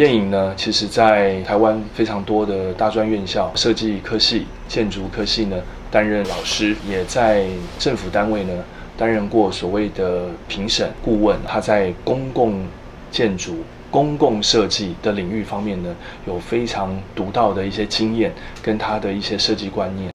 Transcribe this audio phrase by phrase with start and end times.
[0.00, 5.58] 叶颖呢，其实在台湾非常多的大专院校、设计科系、建筑科系呢
[5.90, 7.44] 担任老师，也在
[7.78, 8.64] 政府单位呢
[8.96, 11.36] 担任过所谓的评审顾问。
[11.46, 12.64] 他在公共
[13.10, 13.58] 建筑、
[13.90, 15.94] 公共设计的领域方面呢，
[16.26, 18.32] 有非常独到的一些经验，
[18.62, 20.10] 跟他的一些设计观念。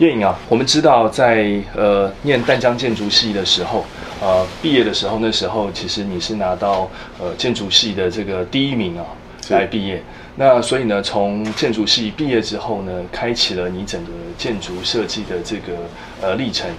[0.00, 3.84] 叶颖啊，我们知道在呃念淡江建筑系的时候，
[4.22, 9.04] 呃毕业的时候，那时候其实你是拿到呃建筑系的这个第一名啊
[9.50, 10.02] 来毕业。
[10.36, 15.74] 那所以呢，从建筑系毕业之后呢，开启了你整个建筑设计的这个
[16.22, 16.70] 呃历程。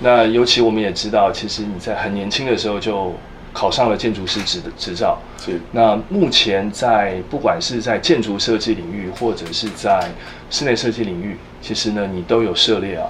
[0.00, 3.14] 那尤其我们也知道，其实你在很年轻的时候就
[3.52, 5.16] 考上了建筑师执执照。
[5.38, 5.60] 是。
[5.70, 10.10] 那目前在不管是在建筑设计领域，或者是在
[10.50, 13.06] 室内设计领域，其实呢你都有涉猎啊。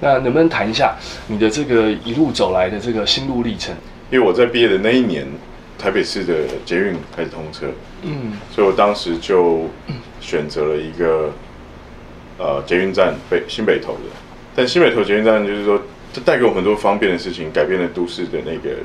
[0.00, 3.74] 那能不能谈一下你的这个一路走来的这个心路历程？
[4.10, 5.26] 因为我在毕业的那一年，
[5.78, 6.34] 台北市的
[6.64, 7.66] 捷运开始通车，
[8.02, 9.68] 嗯，所以我当时就
[10.20, 11.30] 选择了一个
[12.38, 14.00] 呃捷运站北新北投的。
[14.56, 15.80] 但新北投捷运站就是说，
[16.14, 18.76] 它带给我很多方便的事情，改变了都市的那个。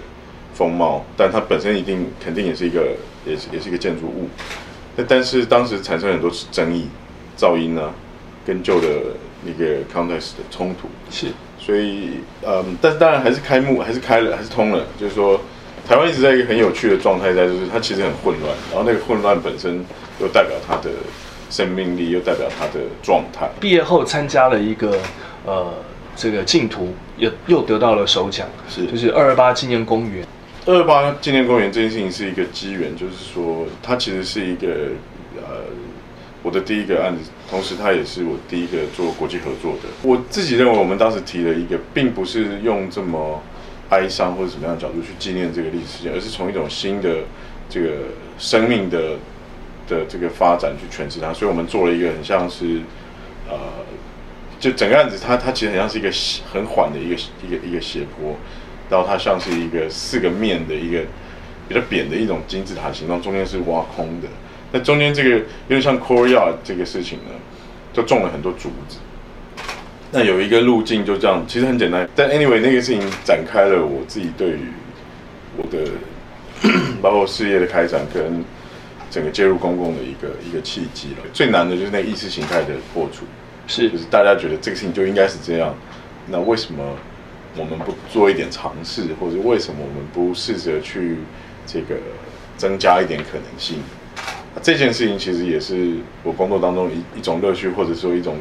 [0.56, 4.30] 风貌，但它本身一定肯定也是一个，也是也是一个建筑物。
[4.96, 6.88] 那但是当时产生很多争议，
[7.36, 7.92] 噪音啊，
[8.46, 8.88] 跟旧的
[9.44, 10.88] 那个 context 的冲突。
[11.10, 11.28] 是，
[11.60, 14.86] 所以嗯，但是当然还是开幕，还是开了，还是通了。
[15.00, 15.40] 就是说，
[15.88, 19.84] 台湾一直在一个很有趣的状态，在就是它其实很混乱，然后那个混乱本身
[20.20, 20.90] 又代表它的
[21.50, 23.50] 生命力，又代表它的状态。
[23.60, 24.98] 毕业后参加了一个
[25.46, 25.74] 呃
[26.16, 30.26] 这个净土，又又得到了首奖，是就是二二八纪念公园。
[30.66, 34.68] 二二八纪念公园这件事情是一个机缘，就是说它其实是一个
[35.36, 35.66] 呃
[36.44, 39.90] 我的第一个案子，同时它也是我第一个做国际合作的。
[40.04, 43.42] 我自己认为我们当时提了一个，并不是用这么
[43.90, 47.20] 哀伤或者什么样的角度去纪念这个历史事件，而是从一种新的
[47.70, 47.90] 这个
[48.38, 49.18] 生命的
[49.88, 51.34] 的这个发展去诠释它。
[51.34, 52.82] 所以我们做了一个很像是
[53.50, 53.58] 呃，
[54.59, 56.12] 就整个案子它它其实很像是一个
[56.52, 57.16] 很缓的一个
[57.48, 58.36] 一个一个斜坡。
[58.90, 61.00] 然后它像是一个四个面的一个
[61.68, 64.28] 比较扁的一种金字塔形状，中间是挖空的。
[64.73, 67.31] 那中间这个有点像 courtyard 这个事情呢，
[67.94, 68.97] 就种了很多竹子。
[70.11, 72.09] 那有一个路径就这样，其实很简单。
[72.16, 74.59] 但 anyway 那个事情展开了我自己对于
[75.56, 75.91] 我的
[77.01, 78.44] 包括事业的开展跟
[79.09, 81.17] 整个介入公共的一个一个契机了。
[81.31, 83.25] 最难的就是那意识形态的破除，
[83.67, 85.73] 是就是大家觉得这个事情就应该是这样，
[86.28, 86.84] 那为什么？
[87.55, 91.17] 我们不做一点尝试，或者为什么我们不试着去
[91.67, 91.97] 这个
[92.57, 93.78] 增加一点可能性？
[94.62, 98.36] 这件事情其实也是我工作当中一一种乐趣，或者说一种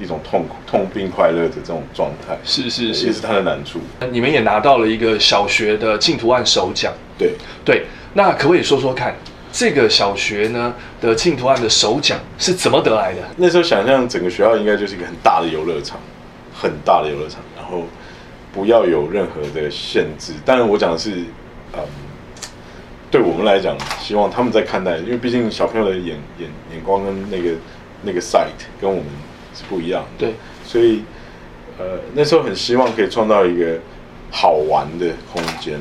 [0.00, 2.38] 一种痛苦、痛并快乐的这种状态。
[2.44, 3.80] 是是是，也是它的难处。
[4.10, 6.92] 你们也拿到了一个小学的净图案首奖。
[7.18, 7.34] 对
[7.64, 7.84] 对，
[8.14, 9.14] 那可不可以说说看，
[9.52, 13.20] 这个小学呢的净图案的首奖是怎么得来的？
[13.36, 15.98] 那时候想象整个学校应该就是一个很大的游乐场，
[16.54, 17.84] 很大的游乐场，然后。
[18.50, 20.32] 不要有任何的限制。
[20.44, 21.10] 当然，我讲的是，
[21.74, 21.80] 嗯，
[23.10, 27.52] 对我们来讲，希望他们在看待，因为毕竟小朋友的眼眼眼光跟那个
[28.02, 28.48] 那个 sight
[28.80, 29.04] 跟我们
[29.54, 30.26] 是不一样的。
[30.26, 31.02] 对，所以，
[31.78, 33.78] 呃，那时候很希望可以创造一个
[34.30, 35.78] 好玩的空间。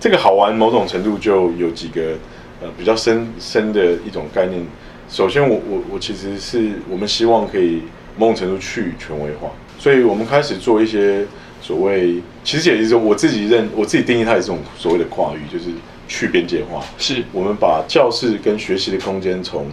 [0.00, 2.18] 这个好玩，某种程度就有几个
[2.60, 4.66] 呃比较深深的一种概念。
[5.08, 7.82] 首先，我我我其实是我们希望可以
[8.18, 9.48] 某种程度去权威化，
[9.78, 11.24] 所以我们开始做一些。
[11.62, 15.70] 所谓其实也是说，我自己认我自己定义它也是种所谓的跨域，就是
[16.08, 16.84] 去边界化。
[16.98, 19.66] 是我们把教室跟学习的空间从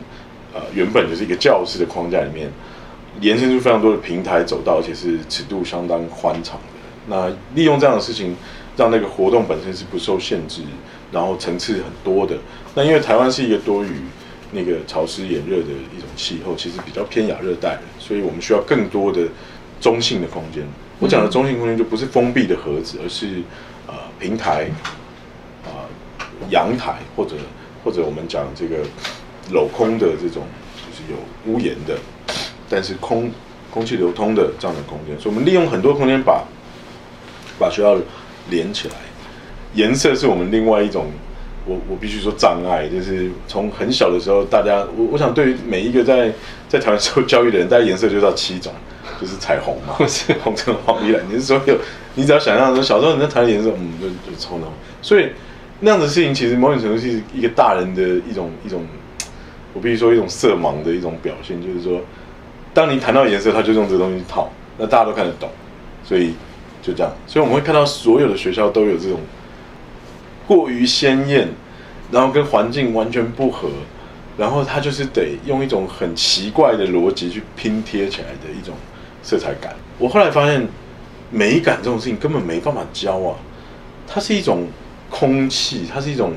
[0.54, 2.52] 呃原本就是一个教室的框架里面，
[3.20, 6.64] 延伸出非常多的平台走道，而且是尺度相当宽敞的。
[7.08, 8.36] 那利用这样的事情，
[8.78, 10.62] 让那个活动本身是不受限制，
[11.12, 12.38] 然后层次很多的。
[12.76, 13.90] 那因为台湾是一个多雨、
[14.52, 19.22] 那个潮湿炎热的一种气候，其实比较偏亚热带，所以我们需要更多的
[19.82, 20.64] 中性的空间。
[21.00, 23.42] 我讲的中性空间就不是封闭的盒子，而是
[23.88, 25.01] 呃平台，啊
[26.50, 27.36] 阳台或者
[27.84, 28.78] 或者我们讲这个
[29.52, 30.44] 镂空的这种，
[30.76, 31.18] 就是有
[31.52, 31.98] 屋檐的，
[32.70, 33.32] 但是空
[33.72, 35.18] 空气流通的这样的空间。
[35.20, 36.44] 所以我们利用很多空间把
[37.60, 37.98] 把学校
[38.50, 38.96] 连起来。
[39.74, 41.06] 颜色是我们另外一种，
[41.66, 46.32] 我我必须说障碍，就是从很小的时候，大家我我想对于每一个在
[46.68, 48.74] 在台湾受教育的人，大家颜色就到七种。
[49.20, 49.94] 就是彩虹嘛，
[50.44, 51.78] 红橙黄绿蓝，你是所有，
[52.16, 54.66] 你只要想象说小时候你在谈颜色，嗯，就就抽那
[55.00, 55.30] 所以
[55.84, 58.86] 那样的事情其实某种程度是一个大人的一种一种，
[59.74, 62.00] 我必须说一种色盲的一种表现，就是说，
[62.74, 65.50] 当你谈到颜色，他就用这个东西套，那大家都看得懂，
[66.04, 66.34] 所以
[66.84, 67.12] 就这样。
[67.26, 69.20] 所以我们会看到所有的学校都有这种
[70.48, 71.48] 过于鲜艳，
[72.12, 73.68] 然后跟环境完全不合，
[74.38, 78.76] 然后它就是得用一种很奇怪的逻辑去拼贴起来的一种
[79.24, 79.76] 色彩感。
[79.98, 80.68] 我后来发现，
[81.32, 83.36] 美感这种事情根本没办法教啊，
[84.08, 84.68] 它是一种
[85.12, 86.34] 空气，它是一种。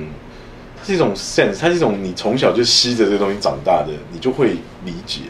[0.76, 4.48] 它是一种 sense，它是一种你从小就吸着这东西长大的，你就会
[4.84, 5.20] 理解，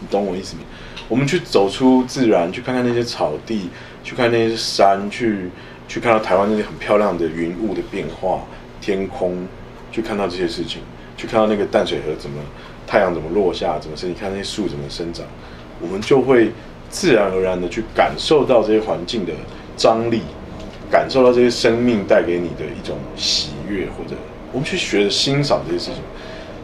[0.00, 0.62] 你懂我意思吗？
[1.10, 3.68] 我们去走出自然，去看看那些草地，
[4.02, 5.50] 去看那些山，去
[5.86, 8.46] 去看到台湾那些很漂亮的云雾的变化，
[8.80, 9.46] 天空，
[9.92, 10.80] 去看到这些事情，
[11.18, 12.40] 去看到那个淡水河怎么
[12.86, 15.26] 太阳怎么落下，怎么生你看那些树怎么生长，
[15.82, 16.50] 我们就会
[16.88, 19.34] 自然而然的去感受到这些环境的
[19.76, 20.22] 张力，
[20.90, 24.16] 感受到这些生命带给你的一种喜悦或者。
[24.52, 26.00] 我们去学着欣赏这些事情，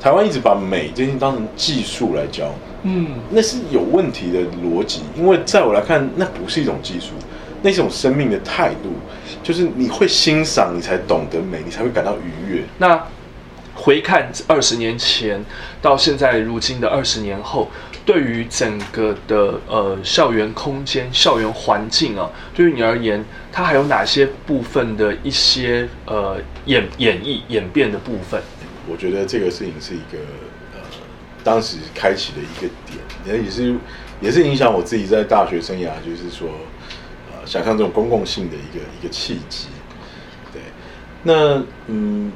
[0.01, 5.01] 台湾一直把美这些当成技术来教，嗯，那是有问题的逻辑。
[5.17, 7.15] 因为在我来看，那不是一种技术，
[7.63, 8.93] 那是一种生命的态度，
[9.43, 12.63] 就是你会欣赏，你才懂得美，你才会感到愉悦。
[12.79, 13.05] 那
[13.75, 15.45] 回看二十年前
[15.83, 17.69] 到现在如今的二十年后。
[18.11, 26.37] 对于整个的呃校园空间、校园环境啊，对于你而言，它还有哪些部分的一些呃
[26.67, 28.43] 演演绎演变的部分？
[28.89, 30.19] 我觉得这个事情是一个
[30.75, 30.81] 呃
[31.45, 32.69] 当时开启的一个
[33.25, 33.77] 点，也是
[34.21, 36.49] 也是影响我自己在大学生涯，就是说
[37.31, 39.69] 呃想象这种公共性的一个一个契机。
[40.53, 40.61] 对，
[41.23, 42.33] 那嗯。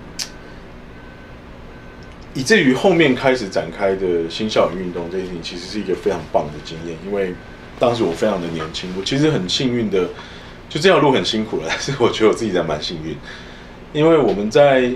[2.34, 6.96] 以至于后面开始展开的新校园运动这件事情，其实是一个非常棒的经验。
[7.06, 7.32] 因为
[7.78, 10.08] 当时我非常的年轻，我其实很幸运的，
[10.68, 13.16] 就这条路很辛苦了，但是我觉得我自己在蛮幸运，
[13.92, 14.90] 因为我们在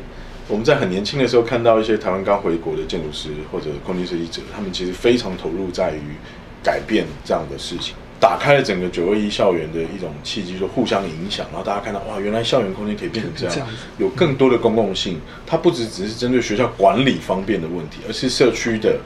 [0.48, 6.16] 我们在很年轻的时候看到一些台湾刚回国的建筑师或者空间设计者，他们其实非常投入在于
[6.62, 7.94] 改变这样的事情。
[8.20, 13.68] 打开了整个九二一校园的一种契机，就互相影响，然后大家看到哇，原来校园空间可以变成这样，
[13.98, 15.20] 有更多的公共性。
[15.46, 18.98] 它不只只是针对学校管理方便的问题，而是社区的、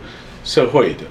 [0.45, 1.05] 社会的，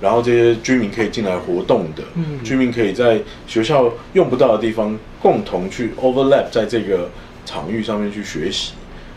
[0.00, 2.04] 然后这些居民可以进来活动的，
[2.44, 7.10] 居民可以在学校用不到的地方共同去 overlap 在这个
[7.44, 8.74] 场域上面去学习，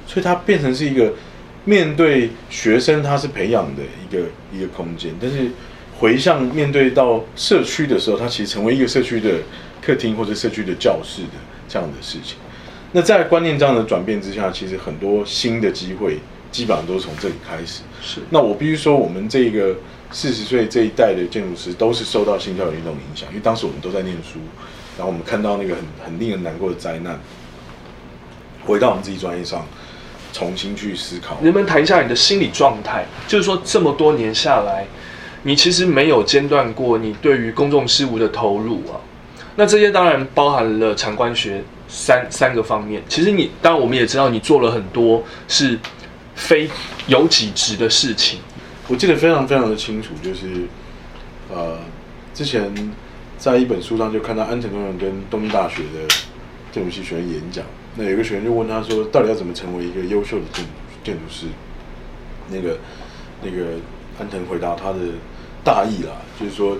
[0.08, 1.14] 所以它变成是一个
[1.66, 5.52] 面对学生，他是培养的一个一个空间，但是。
[6.02, 9.36] 回向面对到社区的时候，它其实成为一个社区的
[9.80, 11.38] 客厅或者社区的教室的
[11.70, 12.38] 这样的事情。
[12.92, 16.18] 那在观念这样的转变之下，其实很多新的机会
[16.52, 17.84] 基本上都是从这里开始。
[18.02, 18.20] 是。
[18.32, 19.76] 那我必须说，我们这个
[20.12, 24.40] 四十岁这一代的建筑师都是受到新教育运动影响，因为当时我们都在念书，
[24.98, 27.20] 然后我们看到那个很很令人难过的灾难，
[28.66, 29.68] 回到我们自己专业上，
[30.34, 31.38] 重新去思考。
[31.44, 33.06] 能不能谈一下你的心理状态？
[33.28, 34.88] 就是说这么多年下来。
[35.44, 39.00] 你其实没有间断过你对于公众事务的投入啊，
[39.56, 43.02] 那这些当然包含了场官学三三个方面。
[43.10, 45.78] 其实你当然我们也知道你做了很多是
[46.36, 46.70] 非
[47.08, 48.40] 有几职的事情。
[48.88, 50.68] 我记得非常非常的清楚，就是
[51.52, 51.78] 呃
[52.34, 52.72] 之前
[53.38, 56.14] 在一本书上就看到安藤忠人跟东京大学的
[56.72, 57.66] 建筑系学员演讲，
[57.96, 60.72] 那有个学员就问他说，到底要怎么成为一个优秀的建筑
[61.04, 61.48] 建筑师？
[62.50, 62.78] 那个
[63.42, 63.78] 那个
[64.20, 65.00] 安藤回答他的。
[65.64, 66.76] 大意啦，就是说，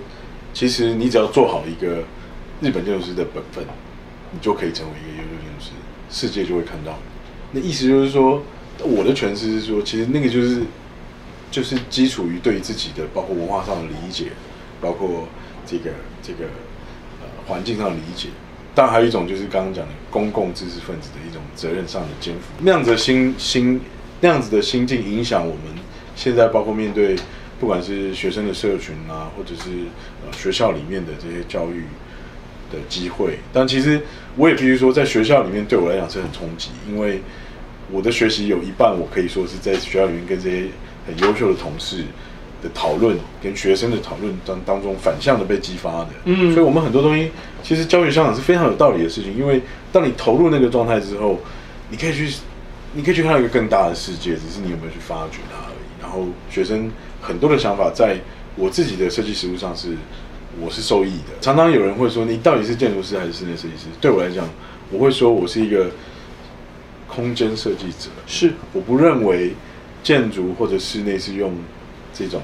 [0.56, 1.98] 其实你只要做好一个
[2.62, 3.64] 日本建筑师的本分，
[4.32, 5.70] 你就可以成为一个优秀建筑师，
[6.10, 6.98] 世界就会看到。
[7.52, 8.42] 那意思就是说，
[8.80, 10.64] 我的诠释是说，其实那个就是
[11.52, 14.32] 就是基础于对自己的包括文化上的理解，
[14.82, 15.28] 包括
[15.64, 15.92] 这个
[16.24, 16.46] 这个
[17.22, 18.30] 呃环境上的理解。
[18.74, 22.42] 当然还有一种就是刚刚讲的公共知识分子的一种责任上的肩负。
[22.62, 23.80] 那样子的心心
[24.22, 25.66] 那样子的心境影响我们
[26.16, 27.16] 现在包括面对。
[27.60, 29.70] 不管是学生的社群啊，或者是
[30.26, 31.84] 呃学校里面的这些教育
[32.72, 34.02] 的机会，但其实
[34.36, 37.22] 我也必须说，在学校里面对我来讲是很冲击，因为
[37.92, 40.70] 我的学习有一半我可以说是在学校里面跟这些
[41.06, 42.04] 很优秀的同事
[42.64, 46.10] 的讨论，跟学生的讨论当当中反向的被激发的。
[46.26, 47.30] 嗯，所以我们很多东西
[47.62, 51.40] 其实教育校长是非常有道理的事情，因为当你投入那个状态之后，
[51.92, 52.38] 你可以去，
[52.94, 55.71] 你可以去看到一个更大的世界，只是你有没有去发掘它
[56.12, 56.92] 后学生。
[57.24, 58.18] 很多的想法，在
[58.56, 59.90] 我自己的设计实务上是，
[60.60, 61.38] 我是受益的。
[61.40, 63.86] 常常有人会说，你到底是建筑师还是室内设计师？
[64.02, 64.50] 对我来讲，
[64.90, 65.92] 我会说我是一个
[67.08, 68.10] 空间设计者。
[68.26, 69.54] 是，我不认为
[70.02, 71.54] 建筑或者室内是用
[72.12, 72.42] 这种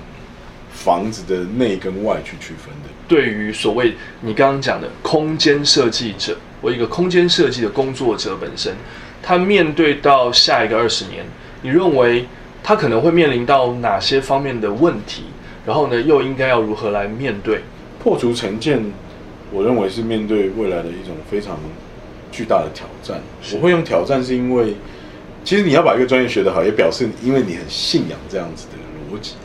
[0.71, 2.89] 房子的内跟外去区分的。
[3.07, 8.75] 对于所谓你刚刚讲的空间设计者，我一个空间设计的工作者本身，
[9.23, 11.25] 他面对到下一个二十年，
[11.63, 12.27] 你认为？
[12.67, 15.23] 他可能会面临到哪些方面的问题？
[15.65, 17.61] 然后呢，又应该要如何来面对？
[17.97, 18.83] 破除成见
[19.53, 21.57] 我认为是面对未来的一种非常
[22.29, 23.21] 巨大的挑战。
[23.53, 24.75] 我会用挑战，是因为
[25.45, 28.73] 其实你要把一个专业学得好，也表示因为你很信仰这样子的
[29.09, 29.35] 逻辑。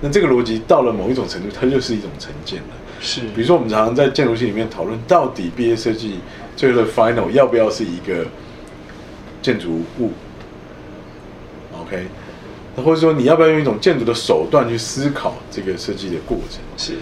[0.00, 2.68] 那这个逻辑到了某一种程度，它就是一种成见了。
[3.02, 6.20] 是，比如说我们常常在建筑系里面讨论，到底毕业设计
[6.56, 8.26] 最后的 final 要不要是一个
[9.42, 10.10] 建筑物
[11.82, 12.21] ？OK，那
[12.76, 16.60] 或者说你要不要用一种建筑的手段去思考这个设计的过程？
[16.76, 16.94] 是。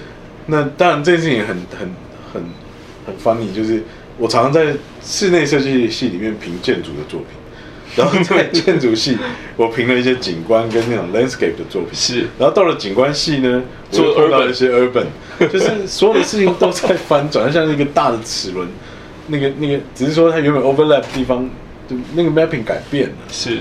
[0.46, 1.90] 那当然这件事情很很
[2.32, 2.42] 很
[3.06, 3.82] 很 funny，就是
[4.18, 7.28] 我常常在室内设计系里面评建筑的作品。
[7.96, 9.18] 然后在建筑系，
[9.56, 11.90] 我评了一些景观跟那种 landscape 的作品。
[11.92, 13.60] 是，然后到了景观系呢，
[13.90, 15.06] 做碰到一些 urban，
[15.52, 18.68] 就是所有的事情都在翻转，像一个大的齿轮。
[19.26, 21.50] 那个那个，只是说它原本 overlap 地方，
[21.88, 23.14] 就那个 mapping 改变了。
[23.28, 23.58] 是，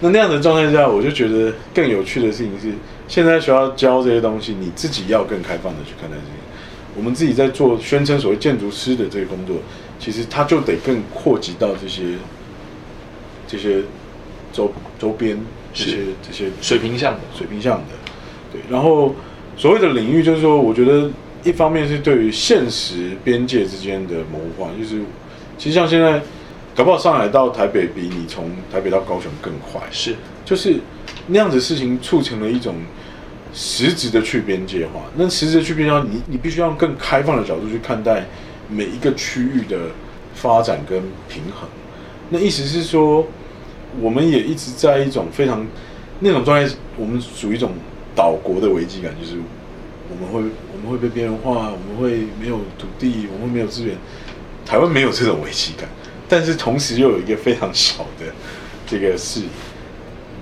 [0.00, 2.72] 那那样的状态下，我就觉得更有趣的事情是，
[3.06, 6.38] 现在学校教这些东西，你自己要更开放的去看待这些。
[6.96, 9.56] 我们自己在做宣称所谓建筑师的这个工作，
[9.98, 12.02] 其实它就得更扩及到这些。
[13.50, 13.80] 这些
[14.52, 15.34] 周周边
[15.72, 17.94] 这些这些水平向的水平向的，
[18.52, 18.60] 对。
[18.68, 19.14] 然后
[19.56, 21.10] 所谓的领域，就是说，我觉得
[21.42, 25.00] 一方面是对于现实边界之间的模糊化，就是
[25.56, 26.20] 其实像现在，
[26.78, 30.76] 搞不好上海到台北比你从台北到高雄更快，是，就是
[31.26, 32.76] 那样子事情促成了一种
[33.52, 35.02] 实质的去边界化。
[35.16, 38.24] 那实质的去边界化，你你必须用更开放的角度去看待
[38.68, 39.90] 每一个区域的
[40.36, 41.68] 发展跟平衡。
[42.30, 43.26] 那意思是说。
[44.02, 45.66] 我们也一直在一种非常
[46.20, 47.72] 那种状态，我们属于一种
[48.14, 49.38] 岛国的危机感，就是
[50.10, 53.96] 我们会我们会被边缘化，我们会没有土地，我们会没有资源。
[54.66, 55.88] 台湾没有这种危机感，
[56.28, 58.26] 但是同时又有一个非常小的
[58.86, 59.42] 这个是，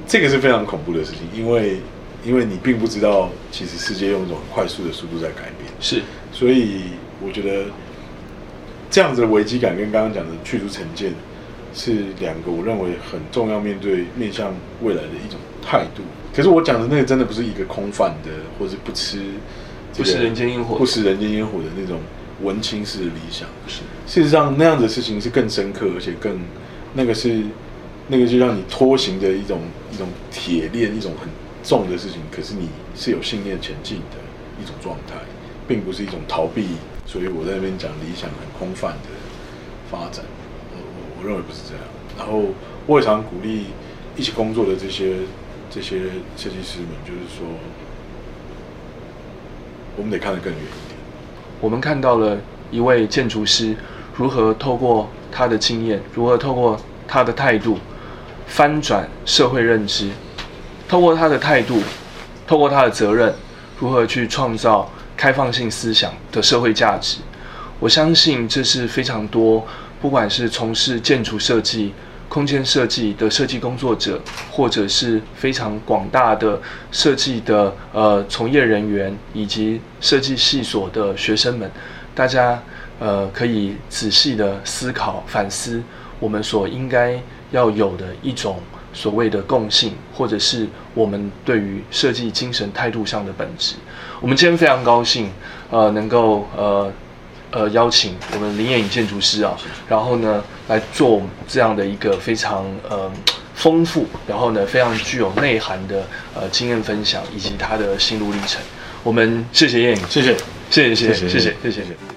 [0.06, 1.80] 这个是非常恐怖的事情，因为
[2.24, 5.72] 因为你并不知道，其实世界用一种很快速的速度在改变。
[5.80, 6.02] 是，
[6.32, 6.80] 所以
[7.24, 7.66] 我觉得
[8.90, 11.12] 这样子的危机感跟刚刚讲的去除成见。
[11.78, 14.50] 是两个我认为很重要面对面向
[14.80, 16.02] 未来的一种态度。
[16.34, 19.18] 可是我讲的那个真的不是一个空泛的，或是不吃
[19.94, 22.00] 不食人间烟火、不食人间烟火的那种
[22.42, 23.48] 文青式的理想。
[23.66, 26.38] 是，事实上那样的事情是更深刻，而且更
[26.94, 27.42] 那个是
[28.08, 29.60] 那个就让你拖行的一种
[29.92, 31.28] 一种铁链，一种很
[31.62, 32.20] 重的事情。
[32.30, 34.16] 可是你是有信念前进的
[34.62, 35.14] 一种状态，
[35.66, 36.68] 并不是一种逃避。
[37.06, 39.08] 所以我在那边讲理想很空泛的
[39.90, 40.24] 发展。
[40.72, 41.84] 我我我认为不是这样，
[42.18, 42.50] 然后
[42.86, 43.66] 我也常鼓励
[44.16, 45.18] 一起工作的这些
[45.70, 46.00] 这些
[46.36, 47.46] 设计师们，就是说，
[49.96, 50.62] 我们得看得更远。
[51.60, 52.36] 我们看到了
[52.70, 53.74] 一位建筑师
[54.14, 57.78] 如何透过他的经验，如何透过他的态度
[58.46, 60.10] 翻转社会认知，
[60.88, 61.82] 透过他的态度，
[62.46, 63.34] 透过他的责任，
[63.78, 67.18] 如何去创造开放性思想的社会价值。
[67.78, 69.66] 我相信这是非常多。
[69.98, 71.92] 不管是从事建筑设计、
[72.36, 76.60] 空间设计的设计工作者，或者是非常广大的
[76.92, 81.70] 设计的呃从业人员，以及设计系所的学生们，
[82.14, 82.62] 大家
[82.98, 85.82] 呃可以仔细的思考、反思
[86.20, 87.18] 我们所应该
[87.52, 88.60] 要有的一种
[88.92, 93.76] 所谓的共性，或者是我们对于设计精神态度上的本质。
[94.20, 95.30] 我们今天非常高兴，
[95.70, 96.92] 呃，能够呃。
[97.52, 99.56] 呃，邀请我们林彦建筑师啊，
[99.88, 103.10] 然后呢来做这样的一个非常呃
[103.54, 108.60] 丰富，然后呢非常具有内涵的呃经验分享，以及他的心路历程。
[109.02, 110.36] 我们谢谢燕颖，谢谢，
[110.70, 112.15] 谢谢，谢谢，谢谢，谢谢。